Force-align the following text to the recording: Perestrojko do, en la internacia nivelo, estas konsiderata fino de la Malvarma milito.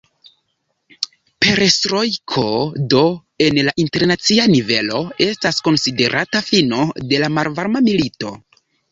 Perestrojko 1.43 2.45
do, 2.93 3.01
en 3.47 3.59
la 3.67 3.73
internacia 3.83 4.47
nivelo, 4.53 5.01
estas 5.25 5.59
konsiderata 5.67 6.41
fino 6.47 6.81
de 7.13 7.21
la 7.25 7.29
Malvarma 7.35 7.83
milito. 7.89 8.33